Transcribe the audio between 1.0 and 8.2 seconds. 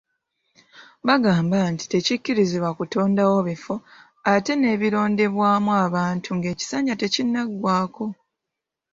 Bagamba nti tekikkirizibwa kutondawo bifo ate nebirondebwamu abantu ng'ekisanja tekinnagwako.